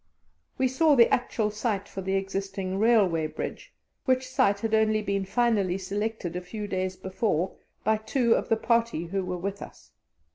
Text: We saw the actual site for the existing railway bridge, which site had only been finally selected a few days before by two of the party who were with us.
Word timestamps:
We 0.57 0.67
saw 0.67 0.95
the 0.95 1.13
actual 1.13 1.51
site 1.51 1.87
for 1.87 2.01
the 2.01 2.15
existing 2.15 2.79
railway 2.79 3.27
bridge, 3.27 3.71
which 4.05 4.27
site 4.27 4.61
had 4.61 4.73
only 4.73 5.03
been 5.03 5.25
finally 5.25 5.77
selected 5.77 6.35
a 6.35 6.41
few 6.41 6.67
days 6.67 6.95
before 6.95 7.55
by 7.83 7.97
two 7.97 8.33
of 8.33 8.49
the 8.49 8.57
party 8.57 9.05
who 9.05 9.23
were 9.23 9.37
with 9.37 9.61
us. 9.61 9.91